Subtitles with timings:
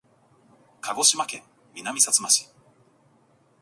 [0.81, 1.43] 鹿児島県
[1.75, 2.49] 南さつま市